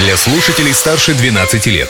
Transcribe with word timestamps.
для 0.00 0.16
слушателей 0.16 0.72
старше 0.72 1.14
12 1.14 1.66
лет. 1.66 1.88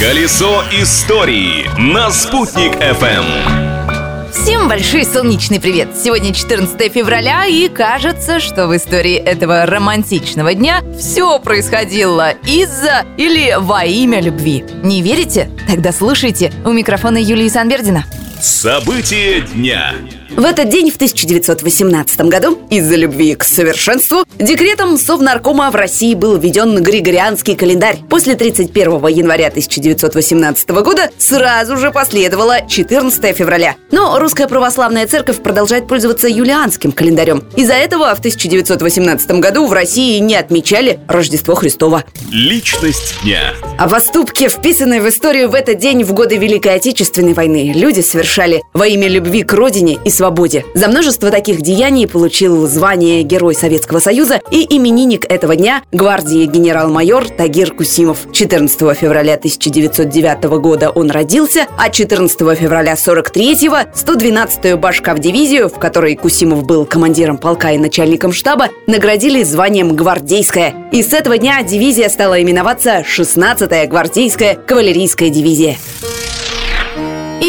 Колесо 0.00 0.64
истории 0.72 1.68
на 1.78 2.10
«Спутник 2.10 2.72
FM. 2.76 4.32
Всем 4.32 4.66
большой 4.66 5.04
солнечный 5.04 5.60
привет! 5.60 5.90
Сегодня 5.94 6.32
14 6.32 6.90
февраля, 6.90 7.44
и 7.44 7.68
кажется, 7.68 8.40
что 8.40 8.66
в 8.66 8.74
истории 8.74 9.16
этого 9.16 9.66
романтичного 9.66 10.54
дня 10.54 10.82
все 10.98 11.38
происходило 11.38 12.30
из-за 12.46 13.04
или 13.18 13.56
во 13.58 13.84
имя 13.84 14.20
любви. 14.20 14.64
Не 14.82 15.02
верите? 15.02 15.50
Тогда 15.68 15.92
слушайте. 15.92 16.50
У 16.64 16.72
микрофона 16.72 17.18
Юлии 17.18 17.48
Санбердина. 17.48 18.06
События 18.40 19.40
дня. 19.40 19.94
В 20.36 20.44
этот 20.44 20.68
день 20.68 20.90
в 20.90 20.96
1918 20.96 22.22
году 22.22 22.58
из-за 22.68 22.96
любви 22.96 23.36
к 23.36 23.44
совершенству 23.44 24.24
декретом 24.36 24.98
Совнаркома 24.98 25.70
в 25.70 25.76
России 25.76 26.14
был 26.14 26.36
введен 26.38 26.82
Григорианский 26.82 27.54
календарь. 27.54 27.98
После 28.10 28.34
31 28.34 29.06
января 29.06 29.46
1918 29.46 30.70
года 30.70 31.08
сразу 31.18 31.76
же 31.76 31.92
последовало 31.92 32.66
14 32.68 33.36
февраля. 33.36 33.76
Но 33.92 34.18
Русская 34.18 34.48
Православная 34.48 35.06
Церковь 35.06 35.36
продолжает 35.36 35.86
пользоваться 35.86 36.26
юлианским 36.26 36.90
календарем. 36.90 37.44
Из-за 37.54 37.74
этого 37.74 38.12
в 38.12 38.18
1918 38.18 39.30
году 39.38 39.68
в 39.68 39.72
России 39.72 40.18
не 40.18 40.34
отмечали 40.34 40.98
Рождество 41.06 41.54
Христово. 41.54 42.02
Личность 42.32 43.14
дня. 43.22 43.54
А 43.78 43.88
поступки, 43.88 44.48
вписанные 44.48 45.00
в 45.00 45.08
историю 45.08 45.48
в 45.48 45.54
этот 45.54 45.78
день 45.78 46.02
в 46.02 46.12
годы 46.12 46.38
Великой 46.38 46.74
Отечественной 46.74 47.34
войны, 47.34 47.72
люди 47.72 48.00
совершали 48.00 48.64
во 48.72 48.88
имя 48.88 49.06
любви 49.06 49.44
к 49.44 49.52
родине 49.52 49.96
и 50.04 50.10
свободе. 50.24 50.64
За 50.72 50.88
множество 50.88 51.30
таких 51.30 51.60
деяний 51.60 52.08
получил 52.08 52.66
звание 52.66 53.22
Герой 53.22 53.54
Советского 53.54 53.98
Союза 53.98 54.40
и 54.50 54.64
именинник 54.74 55.30
этого 55.30 55.54
дня 55.54 55.82
гвардии 55.92 56.46
генерал-майор 56.46 57.28
Тагир 57.28 57.72
Кусимов. 57.74 58.20
14 58.32 58.96
февраля 58.96 59.34
1909 59.34 60.44
года 60.60 60.88
он 60.88 61.10
родился, 61.10 61.66
а 61.76 61.90
14 61.90 62.38
февраля 62.58 62.94
43-го 62.94 63.90
112-ю 63.94 64.78
башка 64.78 65.14
в 65.14 65.18
дивизию, 65.18 65.68
в 65.68 65.78
которой 65.78 66.16
Кусимов 66.16 66.64
был 66.64 66.86
командиром 66.86 67.36
полка 67.36 67.72
и 67.72 67.78
начальником 67.78 68.32
штаба, 68.32 68.68
наградили 68.86 69.42
званием 69.42 69.94
«Гвардейская». 69.94 70.88
И 70.90 71.02
с 71.02 71.12
этого 71.12 71.36
дня 71.36 71.62
дивизия 71.62 72.08
стала 72.08 72.40
именоваться 72.42 73.04
16-я 73.06 73.86
гвардейская 73.86 74.54
кавалерийская 74.54 75.28
дивизия. 75.28 75.76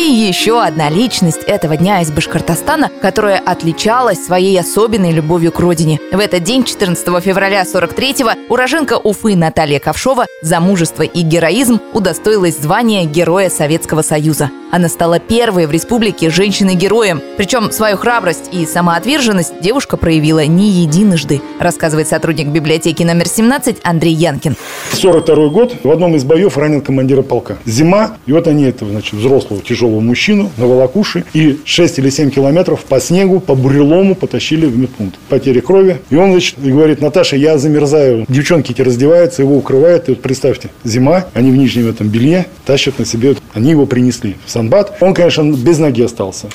Еще 0.07 0.61
одна 0.61 0.91
личность 0.91 1.41
этого 1.47 1.77
дня 1.77 2.01
из 2.01 2.11
Башкортостана, 2.11 2.91
которая 3.01 3.39
отличалась 3.39 4.23
своей 4.23 4.59
особенной 4.59 5.11
любовью 5.11 5.51
к 5.51 5.59
родине. 5.59 5.99
В 6.11 6.19
этот 6.19 6.43
день, 6.43 6.63
14 6.63 7.03
февраля 7.23 7.63
43-го, 7.63 8.53
уроженка 8.53 8.99
Уфы 8.99 9.35
Наталья 9.35 9.79
Ковшова 9.79 10.27
за 10.43 10.59
мужество 10.59 11.01
и 11.01 11.21
героизм 11.21 11.81
удостоилась 11.93 12.55
звания 12.55 13.05
Героя 13.05 13.49
Советского 13.49 14.03
Союза. 14.03 14.51
Она 14.75 14.89
стала 14.89 15.19
первой 15.19 15.67
в 15.67 15.71
республике 15.71 16.29
женщиной-героем. 16.29 17.21
Причем 17.37 17.71
свою 17.71 17.95
храбрость 17.95 18.49
и 18.51 18.65
самоотверженность 18.65 19.61
девушка 19.61 19.95
проявила 19.95 20.45
не 20.45 20.69
единожды, 20.69 21.41
рассказывает 21.61 22.09
сотрудник 22.09 22.47
библиотеки 22.47 23.01
номер 23.01 23.29
17 23.29 23.77
Андрей 23.83 24.13
Янкин. 24.13 24.57
42 24.91 25.47
год 25.47 25.75
в 25.81 25.89
одном 25.89 26.17
из 26.17 26.25
боев 26.25 26.57
ранил 26.57 26.81
командира 26.81 27.21
полка. 27.21 27.55
Зима, 27.63 28.17
и 28.25 28.33
вот 28.33 28.49
они 28.49 28.65
этого, 28.65 28.91
значит, 28.91 29.13
взрослого 29.13 29.61
тяжелого 29.61 30.01
мужчину 30.01 30.51
на 30.57 30.67
волокуши 30.67 31.23
и 31.31 31.57
6 31.63 31.99
или 31.99 32.09
7 32.09 32.29
километров 32.29 32.83
по 32.83 32.99
снегу, 32.99 33.39
по 33.39 33.55
бурелому 33.55 34.13
потащили 34.13 34.65
в 34.65 34.77
медпункт. 34.77 35.17
Потери 35.29 35.61
крови. 35.61 36.01
И 36.09 36.17
он, 36.17 36.31
значит, 36.31 36.61
говорит, 36.61 36.99
Наташа, 36.99 37.37
я 37.37 37.57
замерзаю. 37.57 38.25
Девчонки 38.27 38.73
эти 38.73 38.81
раздеваются, 38.81 39.41
его 39.41 39.55
укрывают. 39.55 40.09
И 40.09 40.11
вот 40.11 40.21
представьте, 40.21 40.69
зима, 40.83 41.27
они 41.33 41.51
в 41.51 41.55
нижнем 41.55 41.87
этом 41.87 42.09
белье 42.09 42.47
тащат 42.65 42.99
на 42.99 43.05
себе. 43.05 43.37
Они 43.53 43.69
его 43.69 43.85
принесли 43.85 44.35
в 44.45 44.51
Санбат. 44.65 44.97
Он, 45.01 45.13
конечно, 45.13 45.43
без 45.51 45.77
ноги 45.77 46.01
остался. 46.01 46.47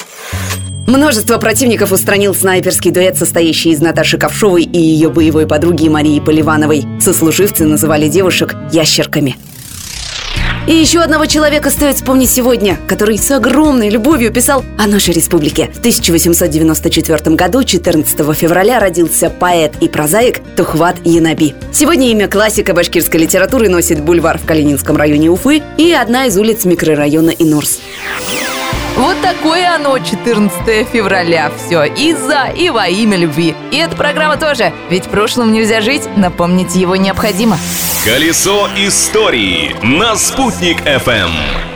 Множество 0.86 1.38
противников 1.38 1.92
устранил 1.92 2.34
снайперский 2.34 2.90
дуэт, 2.90 3.16
состоящий 3.16 3.70
из 3.70 3.80
Наташи 3.80 4.18
Ковшовой 4.18 4.64
и 4.64 4.78
ее 4.80 5.08
боевой 5.08 5.46
подруги 5.46 5.88
Марии 5.88 6.18
Поливановой. 6.18 6.84
Сослуживцы 7.00 7.64
называли 7.64 8.08
девушек 8.08 8.56
«ящерками». 8.72 9.36
И 10.66 10.74
еще 10.74 11.00
одного 11.00 11.26
человека 11.26 11.70
стоит 11.70 11.96
вспомнить 11.96 12.30
сегодня, 12.30 12.78
который 12.86 13.18
с 13.18 13.30
огромной 13.30 13.88
любовью 13.88 14.30
писал 14.30 14.64
о 14.78 14.86
нашей 14.86 15.14
республике. 15.14 15.70
В 15.72 15.78
1894 15.78 17.34
году, 17.34 17.64
14 17.64 18.36
февраля, 18.36 18.78
родился 18.78 19.30
поэт 19.30 19.72
и 19.80 19.88
прозаик 19.88 20.40
Тухват 20.56 20.96
Янаби. 21.04 21.54
Сегодня 21.72 22.10
имя 22.10 22.28
классика 22.28 22.74
башкирской 22.74 23.20
литературы 23.20 23.68
носит 23.68 24.00
бульвар 24.00 24.38
в 24.38 24.44
Калининском 24.44 24.96
районе 24.96 25.30
Уфы 25.30 25.62
и 25.78 25.92
одна 25.92 26.26
из 26.26 26.36
улиц 26.36 26.64
микрорайона 26.66 27.30
Инурс. 27.30 27.80
Вот 28.96 29.16
такое 29.22 29.74
оно 29.74 29.98
14 29.98 30.88
февраля. 30.88 31.50
Все 31.56 31.84
из-за 31.84 32.52
и 32.54 32.70
во 32.70 32.88
имя 32.88 33.16
любви. 33.16 33.54
И 33.70 33.76
эта 33.76 33.96
программа 33.96 34.36
тоже. 34.36 34.72
Ведь 34.90 35.04
прошлым 35.04 35.52
нельзя 35.52 35.80
жить, 35.80 36.02
напомнить 36.16 36.74
его 36.74 36.96
необходимо. 36.96 37.58
Колесо 38.04 38.68
истории 38.76 39.76
на 39.82 40.16
«Спутник 40.16 40.80
FM. 40.82 41.69